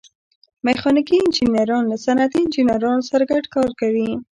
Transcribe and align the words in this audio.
میخانیکي 0.65 1.15
انجینران 1.21 1.83
له 1.91 1.97
صنعتي 2.05 2.37
انجینرانو 2.41 3.07
سره 3.09 3.23
ګډ 3.31 3.45
کار 3.55 3.69
کوي. 3.81 4.09